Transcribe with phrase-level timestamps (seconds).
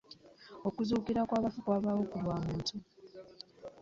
[0.67, 2.75] Okuzuukira kw'abafu kwabaawo ku bwa muntu.